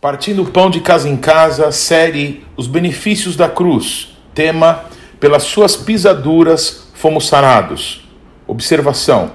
Partindo 0.00 0.44
pão 0.44 0.70
de 0.70 0.78
casa 0.80 1.08
em 1.08 1.16
casa, 1.16 1.72
série 1.72 2.44
Os 2.56 2.68
benefícios 2.68 3.34
da 3.34 3.48
cruz. 3.48 4.16
Tema: 4.32 4.84
Pelas 5.18 5.42
suas 5.42 5.74
pisaduras 5.74 6.88
fomos 6.94 7.26
sarados. 7.26 8.08
Observação: 8.46 9.32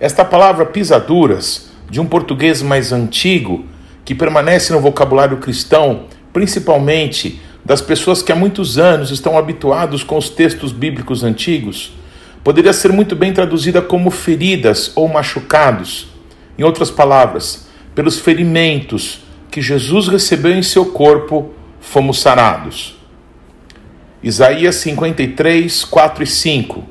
Esta 0.00 0.24
palavra 0.24 0.64
pisaduras, 0.64 1.70
de 1.90 2.00
um 2.00 2.06
português 2.06 2.62
mais 2.62 2.94
antigo, 2.94 3.66
que 4.02 4.14
permanece 4.14 4.72
no 4.72 4.80
vocabulário 4.80 5.36
cristão, 5.36 6.06
principalmente 6.32 7.38
das 7.62 7.82
pessoas 7.82 8.22
que 8.22 8.32
há 8.32 8.34
muitos 8.34 8.78
anos 8.78 9.10
estão 9.10 9.36
habituados 9.36 10.02
com 10.02 10.16
os 10.16 10.30
textos 10.30 10.72
bíblicos 10.72 11.22
antigos, 11.22 11.92
poderia 12.42 12.72
ser 12.72 12.90
muito 12.90 13.14
bem 13.14 13.34
traduzida 13.34 13.82
como 13.82 14.10
feridas 14.10 14.92
ou 14.96 15.06
machucados. 15.06 16.08
Em 16.58 16.62
outras 16.62 16.90
palavras, 16.90 17.68
pelos 17.94 18.18
ferimentos 18.18 19.28
que 19.50 19.60
Jesus 19.60 20.08
recebeu 20.08 20.52
em 20.52 20.62
seu 20.62 20.86
corpo, 20.86 21.50
fomos 21.80 22.20
sarados. 22.20 22.96
Isaías 24.22 24.76
53, 24.76 25.84
4 25.84 26.24
e 26.24 26.26
5. 26.26 26.84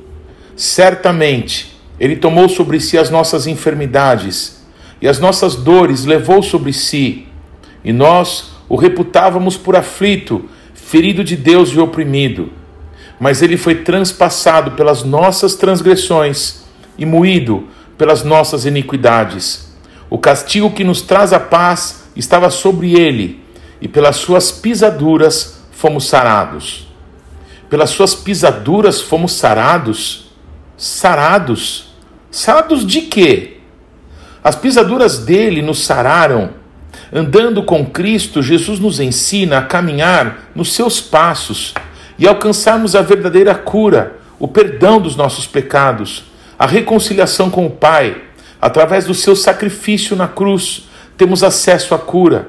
Certamente, 0.56 1.78
Ele 1.98 2.16
tomou 2.16 2.48
sobre 2.48 2.80
si 2.80 2.98
as 2.98 3.08
nossas 3.08 3.46
enfermidades 3.46 4.60
e 5.00 5.08
as 5.08 5.18
nossas 5.18 5.54
dores 5.54 6.04
levou 6.04 6.42
sobre 6.42 6.72
si, 6.72 7.26
e 7.82 7.92
nós 7.92 8.50
o 8.68 8.76
reputávamos 8.76 9.56
por 9.56 9.74
aflito, 9.74 10.44
ferido 10.74 11.24
de 11.24 11.36
Deus 11.36 11.70
e 11.70 11.78
oprimido. 11.78 12.50
Mas 13.18 13.42
ele 13.42 13.56
foi 13.56 13.76
transpassado 13.76 14.72
pelas 14.72 15.02
nossas 15.02 15.54
transgressões 15.54 16.62
e 16.98 17.06
moído 17.06 17.68
pelas 17.96 18.22
nossas 18.22 18.66
iniquidades. 18.66 19.72
O 20.08 20.18
castigo 20.18 20.70
que 20.70 20.84
nos 20.84 21.02
traz 21.02 21.32
a 21.32 21.40
paz 21.40 21.99
estava 22.16 22.50
sobre 22.50 22.98
ele, 22.98 23.42
e 23.80 23.88
pelas 23.88 24.16
suas 24.16 24.52
pisaduras 24.52 25.62
fomos 25.72 26.06
sarados. 26.06 26.88
Pelas 27.68 27.90
suas 27.90 28.14
pisaduras 28.14 29.00
fomos 29.00 29.32
sarados? 29.32 30.30
Sarados? 30.76 31.94
Sarados 32.30 32.86
de 32.86 33.02
quê? 33.02 33.58
As 34.42 34.56
pisaduras 34.56 35.18
dele 35.18 35.62
nos 35.62 35.84
sararam. 35.84 36.50
Andando 37.12 37.62
com 37.62 37.84
Cristo, 37.86 38.42
Jesus 38.42 38.78
nos 38.78 39.00
ensina 39.00 39.58
a 39.58 39.62
caminhar 39.62 40.50
nos 40.54 40.72
seus 40.72 41.00
passos 41.00 41.74
e 42.18 42.26
alcançarmos 42.26 42.94
a 42.94 43.02
verdadeira 43.02 43.54
cura, 43.54 44.18
o 44.38 44.46
perdão 44.46 45.00
dos 45.00 45.16
nossos 45.16 45.46
pecados, 45.46 46.24
a 46.58 46.66
reconciliação 46.66 47.50
com 47.50 47.66
o 47.66 47.70
Pai, 47.70 48.22
através 48.60 49.06
do 49.06 49.14
seu 49.14 49.34
sacrifício 49.34 50.14
na 50.14 50.28
cruz, 50.28 50.88
temos 51.20 51.44
acesso 51.44 51.94
à 51.94 51.98
cura. 51.98 52.48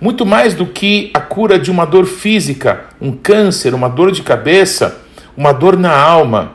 Muito 0.00 0.24
mais 0.24 0.54
do 0.54 0.64
que 0.64 1.10
a 1.12 1.18
cura 1.18 1.58
de 1.58 1.72
uma 1.72 1.84
dor 1.84 2.06
física, 2.06 2.84
um 3.00 3.10
câncer, 3.10 3.74
uma 3.74 3.88
dor 3.88 4.12
de 4.12 4.22
cabeça, 4.22 4.96
uma 5.36 5.50
dor 5.50 5.76
na 5.76 5.92
alma. 5.92 6.52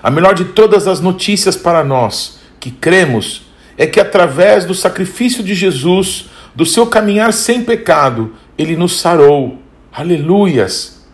A 0.00 0.12
melhor 0.12 0.32
de 0.32 0.44
todas 0.44 0.86
as 0.86 1.00
notícias 1.00 1.56
para 1.56 1.82
nós 1.82 2.38
que 2.60 2.70
cremos 2.70 3.50
é 3.76 3.84
que 3.84 3.98
através 3.98 4.64
do 4.64 4.72
sacrifício 4.72 5.42
de 5.42 5.56
Jesus, 5.56 6.26
do 6.54 6.64
seu 6.64 6.86
caminhar 6.86 7.32
sem 7.32 7.64
pecado, 7.64 8.32
ele 8.56 8.76
nos 8.76 9.00
sarou. 9.00 9.58
Aleluias! 9.92 11.04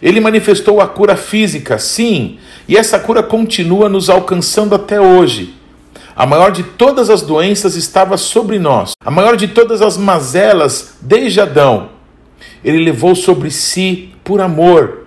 Ele 0.00 0.20
manifestou 0.20 0.80
a 0.80 0.88
cura 0.88 1.16
física, 1.16 1.78
sim, 1.78 2.38
e 2.66 2.78
essa 2.78 2.98
cura 2.98 3.22
continua 3.22 3.90
nos 3.90 4.08
alcançando 4.08 4.74
até 4.74 4.98
hoje. 4.98 5.54
A 6.16 6.24
maior 6.24 6.50
de 6.50 6.62
todas 6.62 7.10
as 7.10 7.20
doenças 7.20 7.74
estava 7.76 8.16
sobre 8.16 8.58
nós, 8.58 8.92
a 9.04 9.10
maior 9.10 9.36
de 9.36 9.48
todas 9.48 9.82
as 9.82 9.98
mazelas 9.98 10.94
desde 11.02 11.42
Adão. 11.42 11.90
Ele 12.64 12.82
levou 12.82 13.14
sobre 13.14 13.50
si 13.50 14.14
por 14.24 14.40
amor. 14.40 15.06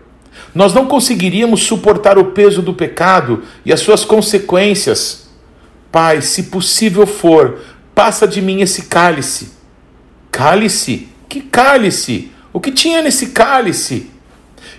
Nós 0.54 0.72
não 0.72 0.86
conseguiríamos 0.86 1.64
suportar 1.64 2.20
o 2.20 2.26
peso 2.26 2.62
do 2.62 2.76
pecado 2.76 3.42
e 3.66 3.74
as 3.74 3.80
suas 3.80 4.06
consequências. 4.06 5.28
Pai, 5.92 6.22
se 6.22 6.44
possível 6.44 7.08
for, 7.08 7.58
passa 7.96 8.28
de 8.28 8.40
mim 8.40 8.62
esse 8.62 8.84
cálice. 8.84 9.54
Cálice? 10.30 11.10
Que 11.28 11.42
cálice? 11.42 12.32
O 12.54 12.60
que 12.60 12.72
tinha 12.72 13.02
nesse 13.02 13.30
cálice? 13.30 14.12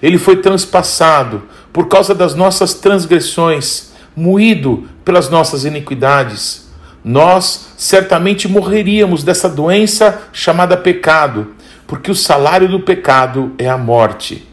Ele 0.00 0.16
foi 0.16 0.36
transpassado 0.36 1.42
por 1.72 1.88
causa 1.88 2.14
das 2.14 2.36
nossas 2.36 2.74
transgressões 2.74 3.89
moído 4.16 4.88
pelas 5.04 5.31
nossas 5.31 5.65
iniquidades. 5.65 6.71
Nós 7.04 7.72
certamente 7.76 8.47
morreríamos 8.47 9.25
dessa 9.25 9.48
doença 9.48 10.28
chamada 10.32 10.76
pecado, 10.76 11.54
porque 11.87 12.10
o 12.10 12.15
salário 12.15 12.69
do 12.69 12.81
pecado 12.81 13.53
é 13.59 13.69
a 13.69 13.78
morte. 13.78 14.47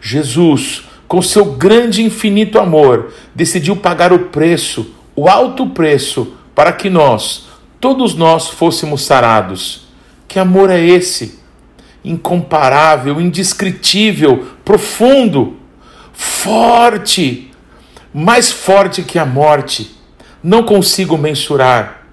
Jesus, 0.00 0.84
com 1.08 1.22
seu 1.22 1.44
grande 1.44 2.02
e 2.02 2.06
infinito 2.06 2.58
amor, 2.58 3.12
decidiu 3.34 3.76
pagar 3.76 4.12
o 4.12 4.26
preço, 4.26 4.94
o 5.14 5.28
alto 5.28 5.68
preço, 5.70 6.34
para 6.54 6.72
que 6.72 6.90
nós, 6.90 7.46
todos 7.80 8.14
nós, 8.14 8.48
fôssemos 8.48 9.02
sarados. 9.02 9.86
Que 10.28 10.38
amor 10.38 10.70
é 10.70 10.80
esse? 10.80 11.38
Incomparável, 12.04 13.20
indescritível, 13.20 14.46
profundo, 14.64 15.56
forte 16.12 17.51
mais 18.12 18.50
forte 18.50 19.02
que 19.02 19.18
a 19.18 19.26
morte. 19.26 19.96
Não 20.42 20.62
consigo 20.62 21.16
mensurar. 21.16 22.06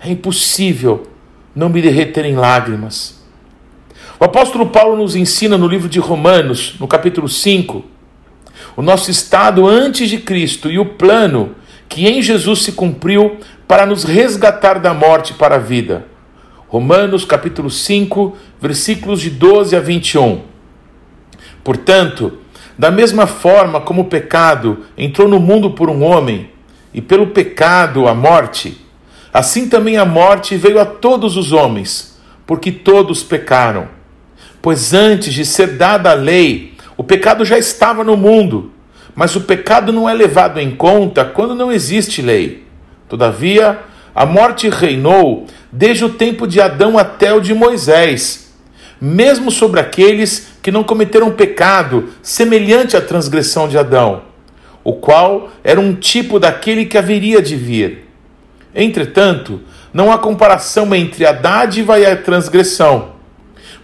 É 0.00 0.10
impossível 0.10 1.06
não 1.54 1.68
me 1.68 1.80
derreter 1.80 2.24
em 2.24 2.36
lágrimas. 2.36 3.16
O 4.18 4.24
apóstolo 4.24 4.66
Paulo 4.66 4.96
nos 4.96 5.14
ensina 5.14 5.56
no 5.56 5.68
livro 5.68 5.88
de 5.88 5.98
Romanos, 5.98 6.76
no 6.80 6.88
capítulo 6.88 7.28
5, 7.28 7.84
o 8.76 8.82
nosso 8.82 9.10
estado 9.10 9.66
antes 9.66 10.08
de 10.08 10.18
Cristo 10.18 10.70
e 10.70 10.78
o 10.78 10.84
plano 10.84 11.54
que 11.88 12.06
em 12.06 12.20
Jesus 12.20 12.62
se 12.62 12.72
cumpriu 12.72 13.38
para 13.68 13.86
nos 13.86 14.04
resgatar 14.04 14.78
da 14.78 14.92
morte 14.92 15.34
para 15.34 15.56
a 15.56 15.58
vida. 15.58 16.06
Romanos 16.68 17.24
capítulo 17.24 17.70
5, 17.70 18.36
versículos 18.60 19.20
de 19.20 19.30
12 19.30 19.76
a 19.76 19.80
21. 19.80 20.42
Portanto, 21.62 22.38
da 22.78 22.90
mesma 22.90 23.26
forma 23.26 23.80
como 23.80 24.02
o 24.02 24.06
pecado 24.06 24.84
entrou 24.96 25.28
no 25.28 25.40
mundo 25.40 25.70
por 25.70 25.88
um 25.88 26.02
homem, 26.02 26.50
e 26.92 27.00
pelo 27.00 27.28
pecado 27.28 28.08
a 28.08 28.14
morte, 28.14 28.80
assim 29.32 29.68
também 29.68 29.96
a 29.96 30.04
morte 30.04 30.56
veio 30.56 30.80
a 30.80 30.84
todos 30.86 31.36
os 31.36 31.52
homens, 31.52 32.18
porque 32.46 32.72
todos 32.72 33.22
pecaram. 33.22 33.88
Pois 34.62 34.94
antes 34.94 35.34
de 35.34 35.44
ser 35.44 35.76
dada 35.76 36.10
a 36.10 36.14
lei, 36.14 36.74
o 36.96 37.04
pecado 37.04 37.44
já 37.44 37.58
estava 37.58 38.02
no 38.02 38.16
mundo, 38.16 38.72
mas 39.14 39.36
o 39.36 39.42
pecado 39.42 39.92
não 39.92 40.08
é 40.08 40.14
levado 40.14 40.58
em 40.58 40.74
conta 40.74 41.24
quando 41.24 41.54
não 41.54 41.70
existe 41.70 42.22
lei. 42.22 42.64
Todavia, 43.08 43.78
a 44.14 44.24
morte 44.24 44.68
reinou 44.68 45.46
desde 45.70 46.04
o 46.04 46.08
tempo 46.08 46.46
de 46.46 46.60
Adão 46.60 46.98
até 46.98 47.32
o 47.32 47.40
de 47.40 47.52
Moisés 47.52 48.46
mesmo 49.00 49.50
sobre 49.50 49.80
aqueles 49.80 50.48
que 50.66 50.72
não 50.72 50.82
cometeram 50.82 51.30
pecado 51.30 52.08
semelhante 52.20 52.96
à 52.96 53.00
transgressão 53.00 53.68
de 53.68 53.78
Adão, 53.78 54.22
o 54.82 54.94
qual 54.94 55.48
era 55.62 55.78
um 55.78 55.94
tipo 55.94 56.40
daquele 56.40 56.86
que 56.86 56.98
haveria 56.98 57.40
de 57.40 57.54
vir. 57.54 58.08
Entretanto, 58.74 59.60
não 59.94 60.10
há 60.10 60.18
comparação 60.18 60.92
entre 60.92 61.24
a 61.24 61.30
dádiva 61.30 62.00
e 62.00 62.04
a 62.04 62.16
transgressão. 62.16 63.10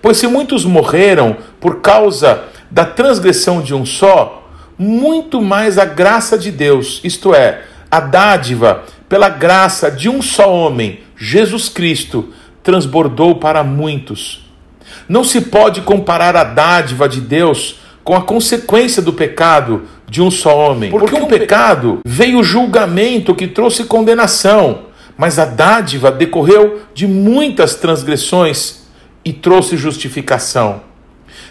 Pois 0.02 0.17
se 0.17 0.26
muitos 0.26 0.64
morreram 0.64 1.37
por 1.61 1.81
causa 1.81 2.46
da 2.69 2.85
transgressão 2.85 3.62
de 3.62 3.73
um 3.73 3.87
só, 3.87 4.50
muito 4.76 5.40
mais 5.40 5.78
a 5.78 5.85
graça 5.85 6.37
de 6.37 6.50
Deus, 6.50 7.00
isto 7.05 7.32
é, 7.32 7.62
a 7.88 8.00
dádiva 8.00 8.82
pela 9.08 9.28
graça 9.28 9.88
de 9.88 10.08
um 10.08 10.20
só 10.20 10.52
homem, 10.52 10.99
Jesus 11.17 11.69
Cristo, 11.69 12.31
transbordou 12.61 13.37
para 13.37 13.62
muitos 13.62 14.42
não 15.09 15.25
se 15.25 15.41
pode 15.43 15.81
comparar 15.83 16.37
a 16.37 16.44
dádiva 16.44 17.09
de 17.09 17.21
Deus 17.21 17.81
com 18.05 18.15
a 18.15 18.23
consequência 18.23 19.00
do 19.00 19.12
pecado 19.12 19.83
de 20.09 20.21
um 20.21 20.31
só 20.31 20.56
homem. 20.56 20.91
Porque 20.91 21.15
o 21.15 21.25
um 21.25 21.27
pecado 21.27 22.00
veio 22.05 22.41
o 22.41 22.44
julgamento 22.44 23.35
que 23.35 23.47
trouxe 23.47 23.85
condenação, 23.85 24.87
mas 25.17 25.39
a 25.39 25.44
dádiva 25.44 26.11
decorreu 26.11 26.83
de 26.94 27.06
muitas 27.06 27.75
transgressões 27.77 28.83
e 29.25 29.33
trouxe 29.33 29.77
justificação. 29.77 30.83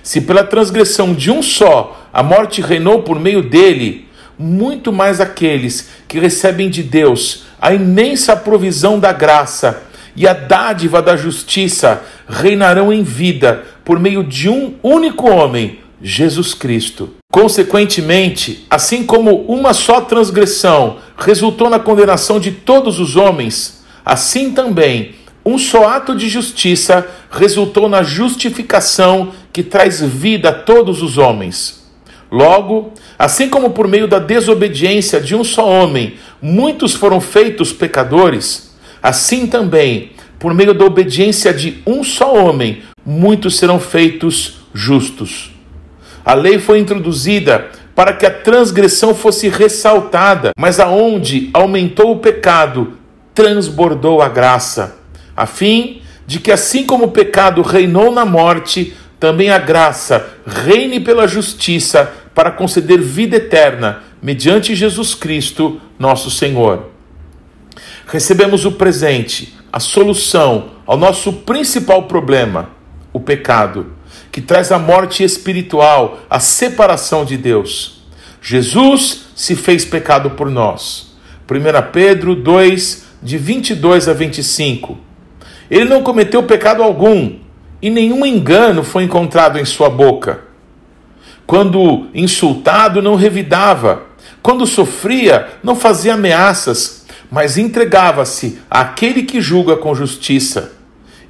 Se 0.04 0.22
pela 0.22 0.44
transgressão 0.44 1.14
de 1.14 1.32
um 1.32 1.42
só 1.42 2.08
a 2.12 2.22
morte 2.22 2.62
reinou 2.62 3.04
por 3.04 3.20
meio 3.20 3.42
dele, 3.42 4.08
muito 4.38 4.92
mais 4.92 5.22
aqueles 5.22 5.90
que 6.08 6.20
recebem 6.20 6.70
de 6.70 6.84
Deus 6.84 7.46
a 7.62 7.74
imensa 7.74 8.36
provisão 8.36 9.00
da 9.00 9.14
graça 9.14 9.84
e 10.16 10.28
a 10.28 10.34
dádiva 10.34 11.02
da 11.02 11.16
justiça 11.16 12.04
reinarão 12.28 12.92
em 12.92 13.04
vida 13.04 13.64
por 13.84 14.00
meio 14.00 14.24
de 14.24 14.50
um 14.50 14.74
único 14.84 15.30
homem, 15.30 15.80
Jesus 16.02 16.54
Cristo. 16.54 17.16
Consequentemente, 17.32 18.66
assim 18.70 19.06
como 19.06 19.44
uma 19.44 19.74
só 19.74 20.02
transgressão 20.02 20.98
resultou 21.18 21.70
na 21.70 21.80
condenação 21.80 22.40
de 22.40 22.52
todos 22.52 23.00
os 23.00 23.16
homens, 23.16 23.84
assim 24.06 24.52
também 24.52 25.16
um 25.46 25.58
só 25.58 25.88
ato 25.88 26.16
de 26.16 26.30
justiça 26.30 27.08
resultou 27.32 27.90
na 27.90 28.04
justificação 28.04 29.32
que 29.52 29.64
traz 29.64 30.02
vida 30.02 30.50
a 30.50 30.54
todos 30.54 31.02
os 31.02 31.18
homens. 31.18 31.82
Logo, 32.32 32.94
assim 33.18 33.50
como 33.50 33.72
por 33.72 33.88
meio 33.88 34.08
da 34.08 34.20
desobediência 34.20 35.20
de 35.20 35.36
um 35.36 35.44
só 35.44 35.68
homem 35.68 36.16
muitos 36.42 36.94
foram 36.94 37.20
feitos 37.20 37.74
pecadores, 37.74 38.71
assim 39.02 39.48
também, 39.48 40.12
por 40.40 40.54
meio 40.54 40.74
da 40.74 40.86
obediência 40.86 41.54
de 41.54 41.82
um 41.86 42.04
só 42.04 42.34
homem, 42.34 42.82
muitos 43.06 43.58
serão 43.58 43.80
feitos 43.80 44.62
justos. 44.74 45.52
A 46.24 46.34
lei 46.34 46.60
foi 46.60 46.80
introduzida 46.80 47.70
para 47.96 48.14
que 48.14 48.26
a 48.26 48.32
transgressão 48.32 49.14
fosse 49.14 49.50
ressaltada, 49.50 50.52
mas 50.58 50.80
aonde 50.80 51.50
aumentou 51.54 52.12
o 52.12 52.20
pecado, 52.20 52.94
transbordou 53.34 54.22
a 54.22 54.30
graça, 54.30 54.98
a 55.36 55.46
fim 55.46 56.02
de 56.26 56.40
que, 56.40 56.52
assim 56.52 56.86
como 56.86 57.06
o 57.06 57.12
pecado 57.12 57.62
reinou 57.62 58.12
na 58.12 58.26
morte, 58.26 58.96
também 59.20 59.50
a 59.50 59.58
graça 59.58 60.30
reine 60.46 61.00
pela 61.00 61.28
justiça 61.28 62.12
para 62.34 62.52
conceder 62.52 63.00
vida 63.00 63.36
eterna 63.36 64.02
mediante 64.22 64.76
Jesus 64.76 65.14
Cristo, 65.14 65.82
nosso 66.00 66.32
Senhor. 66.32 66.91
Recebemos 68.12 68.66
o 68.66 68.74
presente, 68.74 69.58
a 69.72 69.80
solução 69.80 70.72
ao 70.86 70.98
nosso 70.98 71.32
principal 71.32 72.04
problema, 72.04 72.72
o 73.14 73.22
pecado, 73.22 73.94
que 74.30 74.42
traz 74.42 74.70
a 74.70 74.78
morte 74.78 75.24
espiritual, 75.24 76.20
a 76.30 76.38
separação 76.38 77.24
de 77.24 77.38
Deus. 77.38 78.04
Jesus 78.42 79.28
se 79.34 79.56
fez 79.56 79.86
pecado 79.86 80.32
por 80.32 80.50
nós. 80.50 81.16
1 81.50 81.92
Pedro 81.94 82.36
2, 82.36 83.06
de 83.24 83.38
22 83.38 84.10
a 84.10 84.14
25. 84.14 84.98
Ele 85.70 85.86
não 85.86 86.04
cometeu 86.04 86.44
pecado 86.44 86.84
algum, 86.84 87.38
e 87.82 87.90
nenhum 87.90 88.26
engano 88.26 88.84
foi 88.84 89.04
encontrado 89.04 89.58
em 89.58 89.64
sua 89.64 89.90
boca. 89.90 90.42
Quando 91.48 92.08
insultado, 92.14 93.02
não 93.02 93.16
revidava. 93.16 94.04
Quando 94.42 94.68
sofria, 94.68 95.48
não 95.64 95.78
fazia 95.78 96.16
ameaças, 96.16 97.01
mas 97.32 97.58
entregava-se 97.58 98.60
àquele 98.70 99.24
que 99.24 99.42
julga 99.42 99.78
com 99.78 99.96
justiça. 99.96 100.74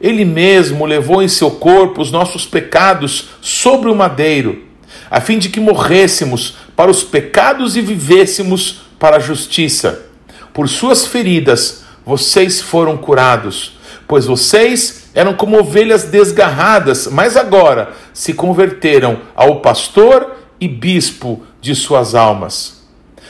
Ele 0.01 0.25
mesmo 0.25 0.83
levou 0.83 1.21
em 1.21 1.27
seu 1.27 1.51
corpo 1.51 2.01
os 2.01 2.11
nossos 2.11 2.43
pecados 2.43 3.29
sobre 3.39 3.87
o 3.87 3.95
madeiro, 3.95 4.63
a 5.11 5.21
fim 5.21 5.37
de 5.37 5.49
que 5.49 5.59
morrêssemos 5.59 6.57
para 6.75 6.89
os 6.89 7.03
pecados 7.03 7.77
e 7.77 7.81
vivêssemos 7.81 8.81
para 8.97 9.17
a 9.17 9.19
justiça. 9.19 10.07
Por 10.51 10.67
suas 10.67 11.05
feridas 11.05 11.83
vocês 12.03 12.59
foram 12.59 12.97
curados, 12.97 13.77
pois 14.07 14.25
vocês 14.25 15.09
eram 15.13 15.35
como 15.35 15.59
ovelhas 15.59 16.05
desgarradas, 16.05 17.07
mas 17.07 17.37
agora 17.37 17.91
se 18.11 18.33
converteram 18.33 19.21
ao 19.35 19.61
pastor 19.61 20.35
e 20.59 20.67
bispo 20.67 21.43
de 21.61 21.75
suas 21.75 22.15
almas. 22.15 22.81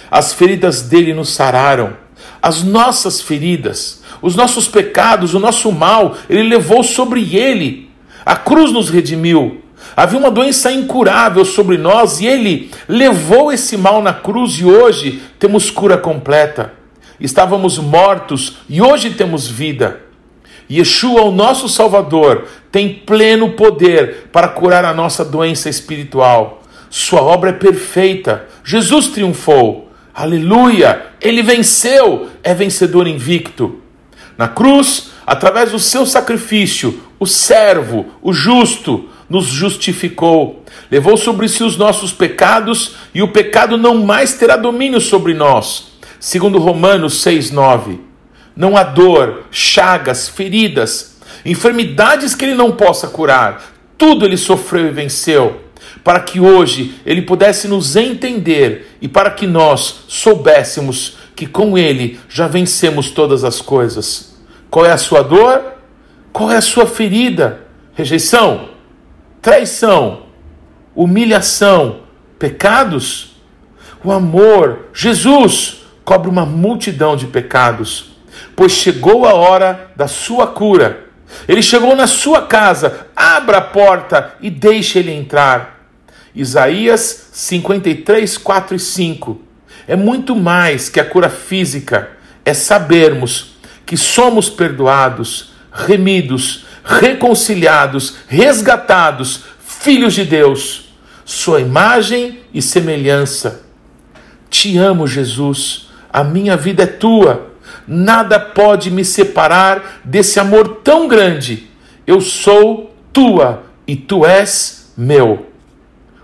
As 0.09 0.33
feridas 0.33 0.83
dele 0.83 1.13
nos 1.13 1.29
sararam, 1.33 1.93
as 2.41 2.63
nossas 2.63 3.21
feridas, 3.21 4.01
os 4.21 4.35
nossos 4.35 4.67
pecados, 4.67 5.33
o 5.33 5.39
nosso 5.39 5.71
mal, 5.71 6.15
ele 6.29 6.43
levou 6.43 6.83
sobre 6.83 7.35
ele. 7.35 7.89
A 8.25 8.35
cruz 8.35 8.71
nos 8.71 8.89
redimiu. 8.89 9.61
Havia 9.95 10.19
uma 10.19 10.31
doença 10.31 10.71
incurável 10.71 11.43
sobre 11.43 11.77
nós 11.77 12.19
e 12.19 12.25
ele 12.25 12.71
levou 12.87 13.51
esse 13.51 13.75
mal 13.77 14.01
na 14.01 14.13
cruz 14.13 14.53
e 14.53 14.65
hoje 14.65 15.21
temos 15.37 15.69
cura 15.69 15.97
completa. 15.97 16.73
Estávamos 17.19 17.77
mortos 17.77 18.57
e 18.69 18.81
hoje 18.81 19.11
temos 19.11 19.47
vida. 19.47 20.01
Yeshua, 20.69 21.23
o 21.23 21.31
nosso 21.31 21.67
Salvador, 21.67 22.47
tem 22.71 22.93
pleno 22.93 23.51
poder 23.51 24.29
para 24.31 24.47
curar 24.47 24.85
a 24.85 24.93
nossa 24.93 25.25
doença 25.25 25.69
espiritual. 25.69 26.63
Sua 26.89 27.21
obra 27.21 27.49
é 27.49 27.53
perfeita. 27.53 28.47
Jesus 28.63 29.07
triunfou. 29.07 29.91
Aleluia! 30.13 31.10
Ele 31.21 31.43
venceu, 31.43 32.29
é 32.43 32.53
vencedor 32.53 33.07
invicto. 33.07 33.79
Na 34.37 34.47
cruz, 34.47 35.11
através 35.25 35.71
do 35.71 35.77
seu 35.77 36.05
sacrifício, 36.05 36.99
o 37.19 37.27
servo, 37.27 38.07
o 38.21 38.33
justo, 38.33 39.07
nos 39.29 39.45
justificou, 39.45 40.65
levou 40.89 41.15
sobre 41.15 41.47
si 41.47 41.63
os 41.63 41.77
nossos 41.77 42.11
pecados 42.11 42.95
e 43.13 43.21
o 43.21 43.29
pecado 43.29 43.77
não 43.77 44.03
mais 44.03 44.33
terá 44.33 44.57
domínio 44.57 44.99
sobre 44.99 45.33
nós. 45.33 45.91
Segundo 46.19 46.57
Romanos 46.57 47.23
6:9. 47.23 47.99
Não 48.55 48.75
há 48.75 48.83
dor, 48.83 49.45
chagas, 49.49 50.27
feridas, 50.27 51.17
enfermidades 51.45 52.35
que 52.35 52.43
ele 52.43 52.55
não 52.55 52.71
possa 52.71 53.07
curar. 53.07 53.71
Tudo 53.97 54.25
ele 54.25 54.35
sofreu 54.35 54.87
e 54.87 54.91
venceu 54.91 55.61
para 56.03 56.19
que 56.19 56.39
hoje 56.39 56.95
ele 57.05 57.21
pudesse 57.21 57.67
nos 57.67 57.95
entender 57.95 58.97
e 59.01 59.07
para 59.07 59.31
que 59.31 59.45
nós 59.45 60.05
soubéssemos 60.07 61.17
que 61.35 61.45
com 61.45 61.77
ele 61.77 62.19
já 62.29 62.47
vencemos 62.47 63.11
todas 63.11 63.43
as 63.43 63.61
coisas. 63.61 64.37
Qual 64.69 64.85
é 64.85 64.91
a 64.91 64.97
sua 64.97 65.21
dor? 65.21 65.73
Qual 66.31 66.51
é 66.51 66.57
a 66.57 66.61
sua 66.61 66.85
ferida? 66.85 67.61
Rejeição, 67.93 68.69
traição, 69.41 70.23
humilhação, 70.95 72.01
pecados? 72.39 73.35
O 74.03 74.11
amor, 74.11 74.87
Jesus, 74.93 75.83
cobre 76.03 76.29
uma 76.29 76.45
multidão 76.45 77.15
de 77.15 77.27
pecados, 77.27 78.11
pois 78.55 78.71
chegou 78.71 79.25
a 79.25 79.33
hora 79.33 79.91
da 79.95 80.07
sua 80.07 80.47
cura. 80.47 81.10
Ele 81.47 81.61
chegou 81.61 81.95
na 81.95 82.07
sua 82.07 82.43
casa, 82.43 83.07
abra 83.15 83.57
a 83.57 83.61
porta 83.61 84.35
e 84.41 84.49
deixe 84.49 84.99
ele 84.99 85.11
entrar. 85.11 85.87
Isaías 86.33 87.29
53, 87.31 88.37
4 88.37 88.75
e 88.75 88.79
5. 88.79 89.41
É 89.87 89.95
muito 89.95 90.35
mais 90.35 90.89
que 90.89 90.99
a 90.99 91.05
cura 91.05 91.29
física, 91.29 92.11
é 92.45 92.53
sabermos 92.53 93.55
que 93.85 93.97
somos 93.97 94.49
perdoados, 94.49 95.51
remidos, 95.71 96.65
reconciliados, 96.83 98.15
resgatados, 98.27 99.43
filhos 99.59 100.13
de 100.13 100.25
Deus, 100.25 100.85
sua 101.25 101.59
imagem 101.59 102.39
e 102.53 102.61
semelhança. 102.61 103.63
Te 104.49 104.77
amo, 104.77 105.07
Jesus, 105.07 105.89
a 106.11 106.23
minha 106.23 106.57
vida 106.57 106.83
é 106.83 106.87
tua, 106.87 107.50
nada 107.87 108.39
pode 108.39 108.91
me 108.91 109.03
separar 109.03 110.01
desse 110.03 110.39
amor 110.39 110.81
tão 110.83 111.07
grande. 111.07 111.69
Eu 112.05 112.21
sou 112.21 112.95
tua 113.11 113.63
e 113.87 113.95
tu 113.95 114.25
és 114.25 114.91
meu. 114.97 115.47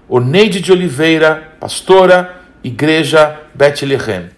Oneide 0.08 0.62
de 0.62 0.72
Oliveira, 0.72 1.54
pastora, 1.60 2.42
Igreja 2.64 3.40
Bethlehem. 3.54 4.37